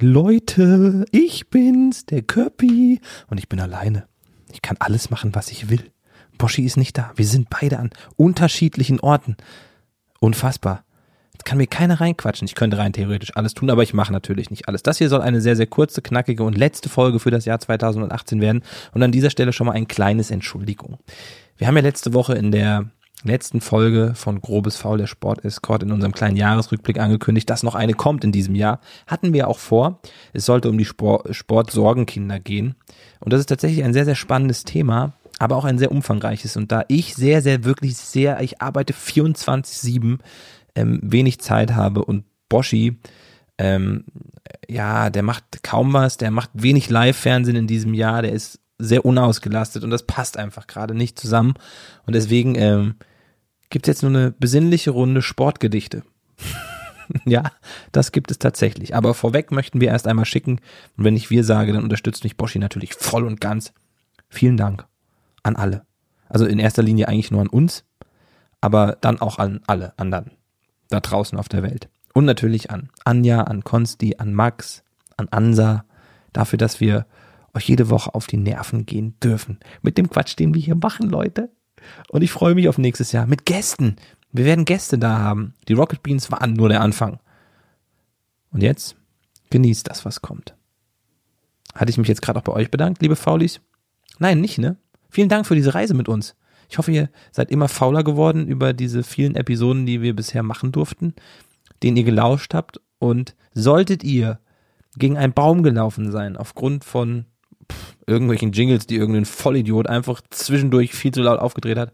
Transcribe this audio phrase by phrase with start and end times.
[0.00, 3.00] Leute, ich bin's, der Köppi.
[3.28, 4.06] Und ich bin alleine.
[4.52, 5.90] Ich kann alles machen, was ich will.
[6.36, 7.12] Boschi ist nicht da.
[7.16, 9.36] Wir sind beide an unterschiedlichen Orten.
[10.20, 10.84] Unfassbar.
[11.32, 12.46] Jetzt kann mir keiner reinquatschen.
[12.46, 14.84] Ich könnte rein theoretisch alles tun, aber ich mache natürlich nicht alles.
[14.84, 18.40] Das hier soll eine sehr, sehr kurze, knackige und letzte Folge für das Jahr 2018
[18.40, 18.62] werden.
[18.92, 20.98] Und an dieser Stelle schon mal ein kleines Entschuldigung.
[21.56, 22.90] Wir haben ja letzte Woche in der
[23.24, 27.74] letzten Folge von Grobes Faul der Sport Escort in unserem kleinen Jahresrückblick angekündigt, dass noch
[27.74, 28.80] eine kommt in diesem Jahr.
[29.06, 30.00] Hatten wir auch vor.
[30.32, 32.76] Es sollte um die Sport, Sportsorgenkinder gehen.
[33.20, 36.56] Und das ist tatsächlich ein sehr, sehr spannendes Thema, aber auch ein sehr umfangreiches.
[36.56, 40.18] Und da ich sehr, sehr, wirklich sehr, ich arbeite 24-7,
[40.74, 42.98] ähm, wenig Zeit habe und Boschi,
[43.58, 44.04] ähm,
[44.68, 49.04] ja, der macht kaum was, der macht wenig Live-Fernsehen in diesem Jahr, der ist sehr
[49.04, 51.54] unausgelastet und das passt einfach gerade nicht zusammen.
[52.06, 52.94] Und deswegen ähm,
[53.70, 56.02] gibt es jetzt nur eine besinnliche Runde Sportgedichte.
[57.24, 57.42] ja,
[57.92, 58.94] das gibt es tatsächlich.
[58.94, 60.60] Aber vorweg möchten wir erst einmal schicken,
[60.96, 63.72] und wenn ich wir sage, dann unterstützt mich Boschi natürlich voll und ganz.
[64.28, 64.86] Vielen Dank
[65.42, 65.82] an alle.
[66.28, 67.84] Also in erster Linie eigentlich nur an uns,
[68.60, 70.32] aber dann auch an alle anderen
[70.88, 71.88] da draußen auf der Welt.
[72.14, 74.82] Und natürlich an Anja, an Konsti, an Max,
[75.16, 75.84] an Ansa,
[76.32, 77.06] dafür, dass wir
[77.58, 79.58] euch jede Woche auf die Nerven gehen dürfen.
[79.82, 81.50] Mit dem Quatsch, den wir hier machen, Leute.
[82.08, 83.96] Und ich freue mich auf nächstes Jahr mit Gästen.
[84.32, 85.54] Wir werden Gäste da haben.
[85.68, 87.20] Die Rocket Beans waren nur der Anfang.
[88.50, 88.96] Und jetzt
[89.50, 90.54] genießt das, was kommt.
[91.74, 93.60] Hatte ich mich jetzt gerade auch bei euch bedankt, liebe Faulis?
[94.18, 94.76] Nein, nicht, ne?
[95.10, 96.34] Vielen Dank für diese Reise mit uns.
[96.68, 100.72] Ich hoffe, ihr seid immer fauler geworden über diese vielen Episoden, die wir bisher machen
[100.72, 101.14] durften,
[101.82, 102.80] denen ihr gelauscht habt.
[102.98, 104.40] Und solltet ihr
[104.96, 107.26] gegen einen Baum gelaufen sein, aufgrund von
[107.70, 111.92] pff, irgendwelchen Jingles, die irgendein Vollidiot einfach zwischendurch viel zu laut aufgedreht hat,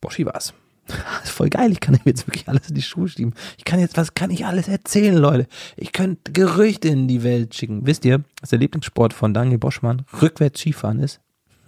[0.00, 0.54] Boschi war's.
[0.86, 1.72] Das ist voll geil.
[1.72, 3.34] Ich kann ihm jetzt wirklich alles in die Schuhe schieben.
[3.56, 5.46] Ich kann jetzt, was kann ich alles erzählen, Leute?
[5.76, 7.86] Ich könnte Gerüchte in die Welt schicken.
[7.86, 11.20] Wisst ihr, dass der Lieblingssport von Daniel Boschmann rückwärts Skifahren ist?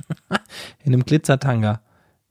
[0.84, 1.80] in einem Glitzertanga.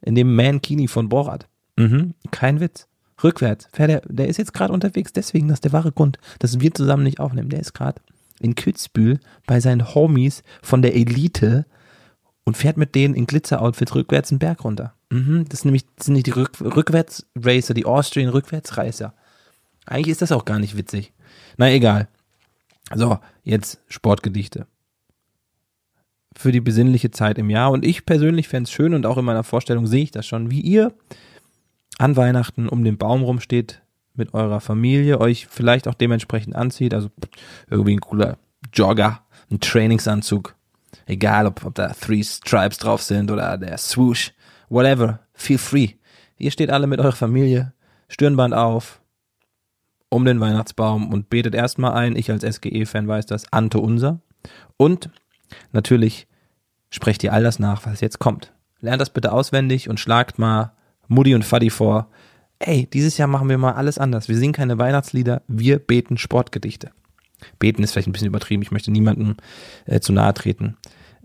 [0.01, 1.47] In dem Mankini von Borat.
[1.77, 2.87] Mhm, kein Witz.
[3.23, 3.69] Rückwärts.
[3.77, 7.03] Der, der ist jetzt gerade unterwegs, deswegen, das ist der wahre Grund, dass wir zusammen
[7.03, 7.49] nicht aufnehmen.
[7.49, 8.01] Der ist gerade
[8.43, 11.65] in Kützbühel bei seinen Homies von der Elite
[12.43, 14.93] und fährt mit denen in Glitzeroutfits rückwärts einen Berg runter.
[15.09, 19.13] Mhm, das sind nämlich sind nicht die Rück Rückwärtsracer, die Austrian Rückwärtsreißer.
[19.85, 21.13] Eigentlich ist das auch gar nicht witzig.
[21.57, 22.07] Na egal.
[22.93, 24.67] So, jetzt Sportgedichte
[26.35, 27.71] für die besinnliche Zeit im Jahr.
[27.71, 30.51] Und ich persönlich fände es schön und auch in meiner Vorstellung sehe ich das schon,
[30.51, 30.93] wie ihr
[31.99, 33.82] an Weihnachten um den Baum rumsteht
[34.15, 36.93] mit eurer Familie, euch vielleicht auch dementsprechend anzieht.
[36.93, 37.09] Also
[37.69, 38.37] irgendwie ein cooler
[38.73, 40.55] Jogger, ein Trainingsanzug.
[41.05, 44.33] Egal, ob, ob da Three Stripes drauf sind oder der Swoosh,
[44.69, 45.89] whatever, feel free.
[46.37, 47.73] Ihr steht alle mit eurer Familie,
[48.07, 49.01] Stirnband auf,
[50.09, 52.15] um den Weihnachtsbaum und betet erstmal ein.
[52.15, 54.19] Ich als SGE-Fan weiß das, Ante Unser.
[54.77, 55.09] Und
[55.71, 56.27] Natürlich
[56.89, 58.53] sprecht ihr all das nach, was jetzt kommt.
[58.79, 60.73] Lernt das bitte auswendig und schlagt mal
[61.07, 62.09] Mutti und Faddy vor.
[62.65, 64.29] Ey, dieses Jahr machen wir mal alles anders.
[64.29, 66.91] Wir singen keine Weihnachtslieder, wir beten Sportgedichte.
[67.59, 69.35] Beten ist vielleicht ein bisschen übertrieben, ich möchte niemandem
[69.85, 70.77] äh, zu nahe treten.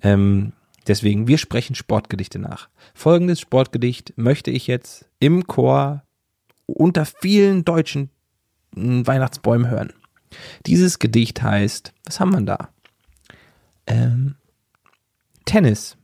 [0.03, 0.53] Ähm,
[0.87, 2.69] deswegen, wir sprechen Sportgedichte nach.
[2.93, 6.03] Folgendes Sportgedicht möchte ich jetzt im Chor
[6.67, 8.11] unter vielen deutschen
[8.75, 9.93] hm, Weihnachtsbäumen hören.
[10.67, 12.69] Dieses Gedicht heißt, was haben wir da?
[13.89, 14.37] ähm,
[15.45, 15.97] Tennis.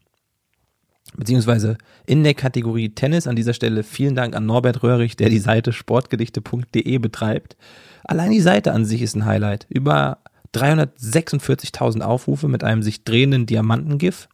[1.17, 5.39] Beziehungsweise in der Kategorie Tennis an dieser Stelle vielen Dank an Norbert Röhrig, der die
[5.39, 7.57] Seite sportgedichte.de betreibt.
[8.03, 9.67] Allein die Seite an sich ist ein Highlight.
[9.69, 10.19] Über
[10.55, 14.29] 346.000 Aufrufe mit einem sich drehenden Diamantengif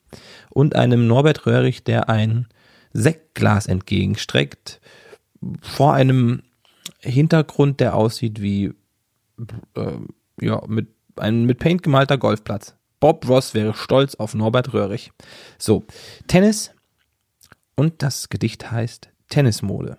[0.50, 2.46] und einem Norbert Röhrig, der ein
[2.92, 4.80] Sektglas entgegenstreckt
[5.62, 6.42] vor einem
[7.00, 8.72] Hintergrund, der aussieht wie
[9.74, 9.92] äh,
[10.40, 12.74] ja mit ein mit Paint gemalter Golfplatz.
[13.00, 15.10] Bob Ross wäre stolz auf Norbert Röhrig.
[15.58, 15.84] So,
[16.26, 16.72] Tennis
[17.74, 19.96] und das Gedicht heißt Tennismode.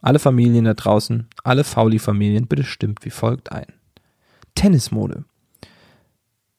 [0.00, 3.66] Alle Familien da draußen, alle Fauli-Familien, bitte stimmt wie folgt ein.
[4.54, 5.24] Tennismode.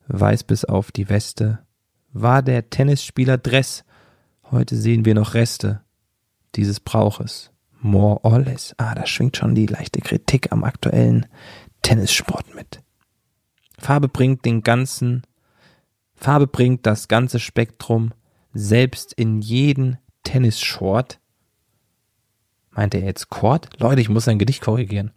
[0.06, 1.58] Weiß bis auf die Weste
[2.12, 3.84] war der Tennisspieler Dress.
[4.50, 5.82] Heute sehen wir noch Reste
[6.54, 7.50] dieses Brauches.
[7.80, 8.74] More or less.
[8.78, 11.26] Ah, da schwingt schon die leichte Kritik am aktuellen
[11.82, 12.80] Tennissport mit.
[13.78, 15.22] Farbe bringt den ganzen
[16.14, 18.12] Farbe bringt das ganze Spektrum,
[18.52, 21.18] selbst in jeden Tennisshort.
[22.70, 23.68] Meint er jetzt Kord?
[23.78, 25.12] Leute, ich muss sein Gedicht korrigieren.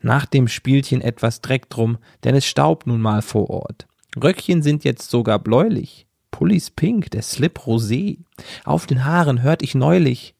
[0.00, 3.86] Nach dem Spielchen etwas Dreck drum, denn es staubt nun mal vor Ort.
[4.20, 6.06] Röckchen sind jetzt sogar bläulich.
[6.30, 8.18] Pullis pink, der Slip rosé.
[8.64, 10.34] Auf den Haaren hört ich neulich.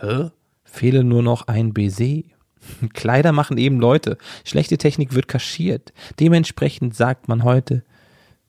[0.00, 0.30] Hä?
[0.64, 2.22] Fehle nur noch ein Baiser.
[2.94, 4.18] Kleider machen eben Leute.
[4.44, 5.92] Schlechte Technik wird kaschiert.
[6.20, 7.84] Dementsprechend sagt man heute,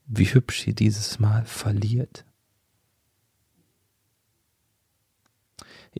[0.09, 2.25] wie hübsch sie dieses Mal verliert.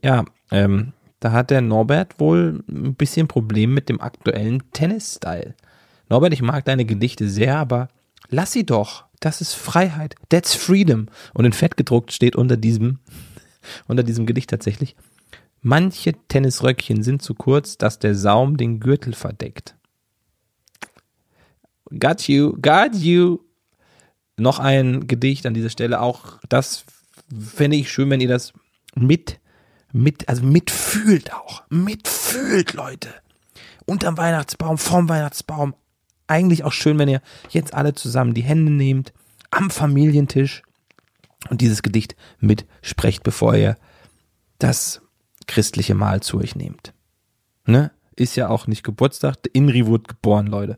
[0.04, 5.56] Ja, ähm, da hat der Norbert wohl ein bisschen Problem mit dem aktuellen Tennis-Style.
[6.10, 7.90] Norbert, ich mag deine Gedichte sehr, aber
[8.30, 9.06] lass sie doch.
[9.20, 10.16] Das ist Freiheit.
[10.30, 11.08] That's freedom.
[11.34, 13.00] Und in Fett gedruckt steht unter diesem,
[13.88, 14.96] unter diesem Gedicht tatsächlich,
[15.62, 19.76] manche Tennisröckchen sind zu kurz, dass der Saum den Gürtel verdeckt.
[21.92, 23.40] Got you, got you.
[24.40, 26.02] Noch ein Gedicht an dieser Stelle.
[26.02, 26.86] Auch das
[27.38, 28.54] fände ich schön, wenn ihr das
[28.96, 29.40] mit,
[29.92, 31.64] mit, also mitfühlt auch.
[31.70, 33.10] Mitfühlt, Leute.
[33.86, 35.74] Unterm Weihnachtsbaum, vorm Weihnachtsbaum,
[36.28, 39.14] eigentlich auch schön, wenn ihr jetzt alle zusammen die Hände nehmt,
[39.52, 40.64] am Familientisch
[41.50, 43.78] und dieses Gedicht mitsprecht, bevor ihr
[44.60, 45.02] das
[45.48, 46.94] christliche Mahl zu euch nehmt.
[47.66, 47.92] Ne?
[48.16, 49.38] Ist ja auch nicht Geburtstag.
[49.54, 50.78] Inri wurde geboren, Leute.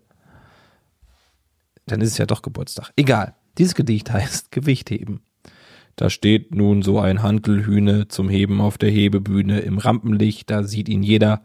[1.87, 2.91] Dann ist es ja doch Geburtstag.
[2.95, 3.35] Egal.
[3.61, 5.21] Dieses Gedicht heißt Gewicht heben.
[5.95, 10.89] Da steht nun so ein Hantelhühne zum Heben auf der Hebebühne im Rampenlicht, da sieht
[10.89, 11.43] ihn jeder,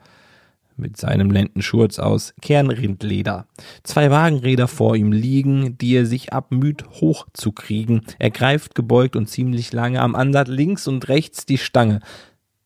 [0.79, 3.47] mit seinem Lendenschurz aus Kernrindleder.
[3.83, 8.01] Zwei Wagenräder vor ihm liegen, die er sich abmüht hochzukriegen.
[8.19, 12.01] Er greift gebeugt und ziemlich lange am Ansatz links und rechts die Stange.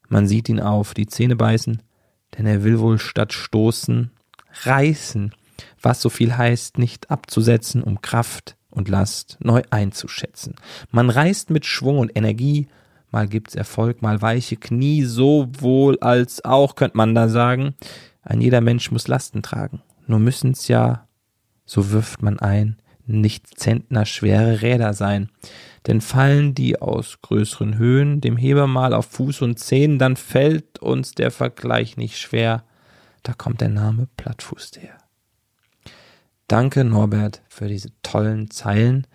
[0.08, 1.82] Man sieht ihn auf, die Zähne beißen,
[2.38, 4.12] denn er will wohl statt stoßen
[4.62, 5.34] reißen,
[5.82, 10.54] was so viel heißt, nicht abzusetzen, um Kraft und Last neu einzuschätzen.
[10.90, 12.68] Man reißt mit Schwung und Energie,
[13.10, 17.74] mal gibt's Erfolg, mal weiche Knie, sowohl als auch, könnte man da sagen.
[18.22, 19.82] Ein jeder Mensch muss Lasten tragen.
[20.06, 21.06] Nur müssen's ja,
[21.64, 22.76] so wirft man ein,
[23.06, 25.30] nicht Zentner schwere Räder sein.
[25.86, 30.78] Denn fallen die aus größeren Höhen dem Heber mal auf Fuß und Zehen, dann fällt
[30.78, 32.64] uns der Vergleich nicht schwer.
[33.22, 34.99] Da kommt der Name Plattfuß her.
[36.50, 39.06] Danke Norbert für diese tollen Zeilen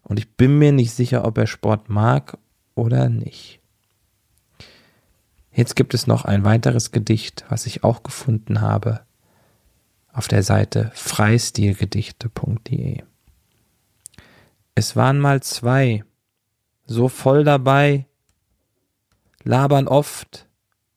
[0.00, 2.38] und ich bin mir nicht sicher, ob er Sport mag
[2.74, 3.60] oder nicht.
[5.52, 9.02] Jetzt gibt es noch ein weiteres Gedicht, was ich auch gefunden habe
[10.14, 13.02] auf der Seite freistilgedichte.de.
[14.74, 16.04] Es waren mal zwei,
[16.86, 18.06] so voll dabei,
[19.44, 20.48] labern oft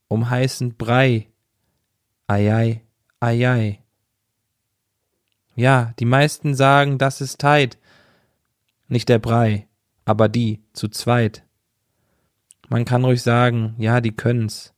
[0.07, 1.27] um heißen Brei.
[2.27, 2.81] Eiei,
[3.19, 3.80] eiei.
[5.55, 7.77] Ja, die meisten sagen, das ist Teit.
[8.87, 9.67] Nicht der Brei,
[10.05, 11.43] aber die zu zweit.
[12.69, 14.73] Man kann ruhig sagen, ja, die können's.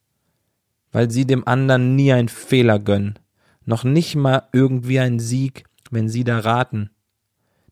[0.92, 3.20] Weil sie dem anderen nie einen Fehler gönnen.
[3.66, 6.90] Noch nicht mal irgendwie ein Sieg, wenn sie da raten.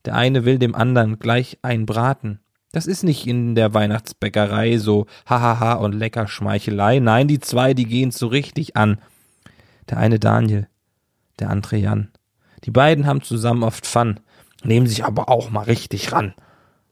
[0.06, 2.40] Der eine will dem anderen gleich ein braten.
[2.72, 7.00] Das ist nicht in der Weihnachtsbäckerei so hahaha und lecker Schmeichelei.
[7.00, 9.00] Nein, die zwei, die gehen's so richtig an.
[9.90, 10.68] Der eine Daniel,
[11.40, 12.12] der andere Jan.
[12.64, 14.20] Die beiden haben zusammen oft Fun,
[14.64, 16.34] nehmen sich aber auch mal richtig ran.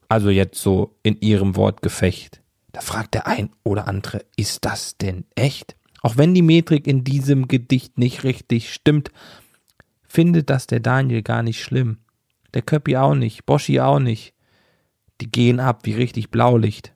[0.08, 2.40] Also jetzt so in ihrem Wortgefecht.
[2.72, 5.76] Da fragt der ein oder andere, ist das denn echt?
[6.02, 9.10] Auch wenn die Metrik in diesem Gedicht nicht richtig stimmt,
[10.06, 11.98] findet das der Daniel gar nicht schlimm.
[12.54, 14.34] Der Köppi auch nicht, Boschi auch nicht.
[15.20, 16.94] Die gehen ab wie richtig Blaulicht.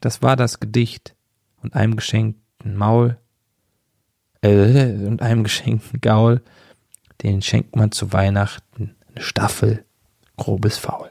[0.00, 1.14] Das war das Gedicht
[1.62, 3.18] und einem geschenkten Maul
[4.42, 6.42] äh, und einem geschenkten Gaul,
[7.22, 9.84] den schenkt man zu Weihnachten eine Staffel
[10.36, 11.10] grobes Faul.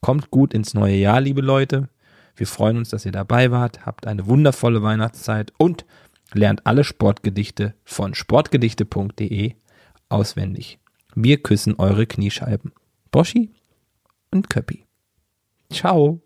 [0.00, 1.88] Kommt gut ins neue Jahr, liebe Leute.
[2.34, 5.84] Wir freuen uns, dass ihr dabei wart, habt eine wundervolle Weihnachtszeit und
[6.32, 9.54] lernt alle Sportgedichte von sportgedichte.de
[10.08, 10.78] auswendig.
[11.14, 12.72] Wir küssen eure Kniescheiben.
[13.10, 13.50] Boschi
[14.30, 14.86] und Köppi.
[15.70, 16.20] Ciao.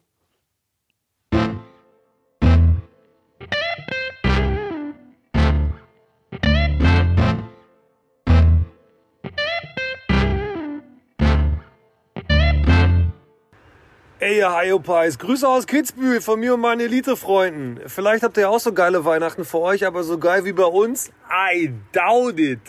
[14.19, 17.87] Ey, ihr Hyopies, Grüße aus Kitzbühel von mir und meinen Elite-Freunden.
[17.87, 21.11] Vielleicht habt ihr auch so geile Weihnachten für euch, aber so geil wie bei uns?
[21.31, 22.61] I doubt it.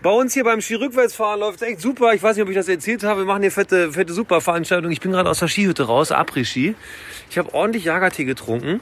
[0.00, 2.14] Bei uns hier beim Skirückwärtsfahren läuft es echt super.
[2.14, 3.22] Ich weiß nicht, ob ich das erzählt habe.
[3.22, 4.92] Wir machen hier fette, fette Superveranstaltung.
[4.92, 6.76] Ich bin gerade aus der Skihütte raus, Après-Ski.
[7.30, 8.80] Ich habe ordentlich Jagertee getrunken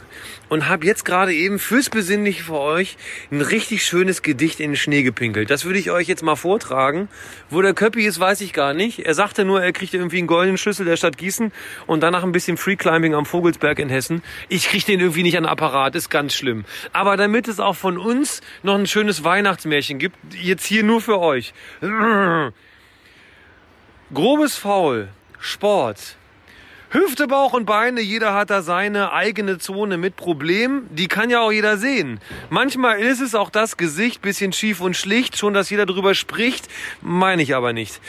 [0.51, 2.99] und habe jetzt gerade eben fürs Besinnliche für euch
[3.31, 5.49] ein richtig schönes Gedicht in den Schnee gepinkelt.
[5.49, 7.09] Das würde ich euch jetzt mal vortragen.
[7.49, 8.99] Wo der Köppi ist, weiß ich gar nicht.
[8.99, 11.51] Er sagte nur, er kriegt irgendwie einen goldenen Schlüssel der Stadt Gießen
[11.87, 14.23] und danach ein bisschen Freeclimbing am Vogelsberg in Hessen.
[14.51, 16.67] Ich kriege den irgendwie nicht an Apparat, ist ganz schlimm.
[16.93, 21.21] Aber damit es auch von uns noch ein schönes Weihnachtsmärchen gibt, jetzt hier nur für
[21.21, 21.55] euch.
[24.13, 25.09] Grobes Faul,
[25.39, 26.17] Sport,
[26.91, 30.87] Hüfte, Bauch und Beine, jeder hat da seine eigene Zone mit Problem.
[30.91, 32.21] Die kann ja auch jeder sehen.
[32.51, 36.69] Manchmal ist es auch das Gesicht bisschen schief und schlicht, schon dass jeder drüber spricht,
[37.01, 38.01] meine ich aber nicht.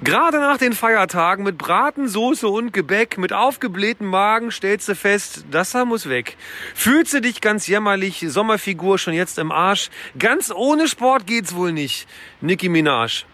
[0.00, 5.44] Gerade nach den Feiertagen mit Braten, Soße und Gebäck, mit aufgeblähten Magen stellst du fest,
[5.50, 6.36] das da muss weg.
[6.72, 9.90] Fühlst du dich ganz jämmerlich, Sommerfigur schon jetzt im Arsch?
[10.16, 12.06] Ganz ohne Sport geht's wohl nicht.
[12.40, 13.24] Nicki Minaj.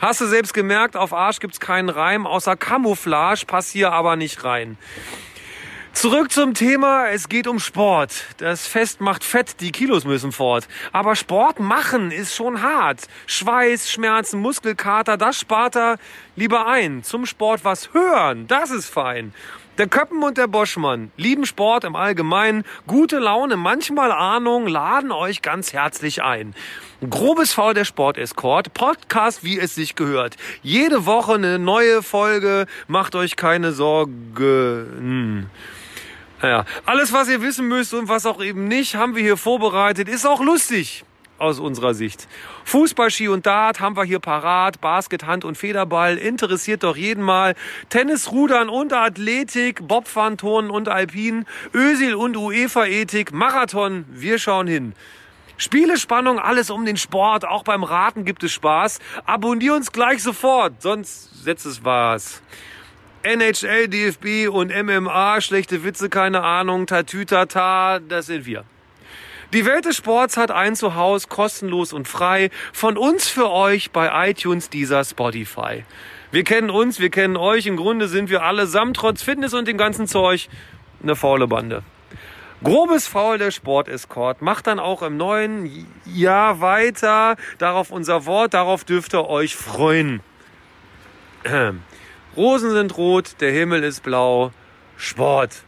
[0.00, 4.44] Hast du selbst gemerkt, auf Arsch gibt's keinen Reim, außer Camouflage, pass hier aber nicht
[4.44, 4.78] rein.
[5.98, 8.12] Zurück zum Thema, es geht um Sport.
[8.36, 10.68] Das Fest macht fett, die Kilos müssen fort.
[10.92, 13.08] Aber Sport machen ist schon hart.
[13.26, 15.98] Schweiß, Schmerzen, Muskelkater, das spart er
[16.36, 17.02] lieber ein.
[17.02, 19.34] Zum Sport was hören, das ist fein.
[19.76, 25.42] Der Köppen und der Boschmann lieben Sport im Allgemeinen, gute Laune, manchmal Ahnung, laden euch
[25.42, 26.54] ganz herzlich ein.
[27.10, 30.36] Grobes Faul der Sport-Escort, Podcast, wie es sich gehört.
[30.62, 35.50] Jede Woche eine neue Folge, macht euch keine Sorgen.
[36.42, 40.08] Ja, alles, was ihr wissen müsst und was auch eben nicht, haben wir hier vorbereitet.
[40.08, 41.04] Ist auch lustig
[41.38, 42.28] aus unserer Sicht.
[42.64, 44.80] Fußball, Ski und Dart haben wir hier parat.
[44.80, 47.54] Basket, Hand und Federball interessiert doch jeden mal.
[47.88, 54.04] Tennis, Rudern und Athletik, Bobfahren, Turnen und Alpin, Ösil und UEFA-Ethik, Marathon.
[54.08, 54.94] Wir schauen hin.
[55.56, 57.44] Spiele, Spannung, alles um den Sport.
[57.44, 59.00] Auch beim Raten gibt es Spaß.
[59.26, 62.42] Abonnier uns gleich sofort, sonst setzt es was.
[63.22, 68.64] NHL, DFB und MMA, schlechte Witze, keine Ahnung, Tatütata, das sind wir.
[69.52, 72.50] Die Welt des Sports hat ein Zuhause, kostenlos und frei.
[72.72, 75.84] Von uns für euch bei iTunes, dieser Spotify.
[76.30, 77.64] Wir kennen uns, wir kennen euch.
[77.64, 80.50] Im Grunde sind wir allesamt trotz Fitness und dem ganzen Zeug
[81.02, 81.82] eine faule Bande.
[82.62, 87.36] Grobes Faul der Sport-Escort macht dann auch im neuen Jahr weiter.
[87.56, 90.20] Darauf unser Wort, darauf dürft ihr euch freuen.
[92.38, 94.52] Rosen sind rot, der Himmel ist blau.
[94.96, 95.64] Sport.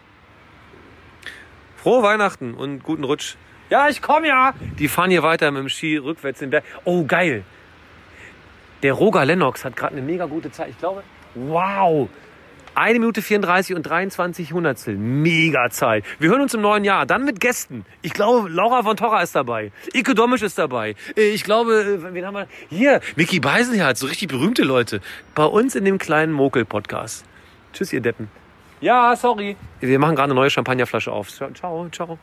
[1.74, 3.34] Frohe Weihnachten und guten Rutsch.
[3.70, 4.54] Ja, ich komme ja.
[4.78, 6.62] Die fahren hier weiter mit dem Ski rückwärts den Berg.
[6.84, 7.42] Oh, geil.
[8.84, 10.68] Der Roger Lennox hat gerade eine mega gute Zeit.
[10.70, 11.02] Ich glaube,
[11.34, 12.08] wow.
[12.80, 14.96] Eine Minute 34 und 23 Hundertstel.
[14.96, 16.02] Mega Zeit.
[16.18, 17.04] Wir hören uns im neuen Jahr.
[17.04, 17.84] Dann mit Gästen.
[18.00, 19.70] Ich glaube, Laura von Torra ist dabei.
[19.92, 20.94] Ike Domisch ist dabei.
[21.14, 22.46] Ich glaube, wen haben wir?
[22.70, 24.00] Hier, Mickey Beisenherz.
[24.00, 25.02] So richtig berühmte Leute.
[25.34, 27.26] Bei uns in dem kleinen Mokel-Podcast.
[27.75, 28.30] Tschüss, ihr Deppen.
[28.80, 29.58] Ja, sorry.
[29.80, 31.28] Wir machen gerade eine neue Champagnerflasche auf.
[31.28, 31.50] Ciao,
[31.90, 32.18] ciao.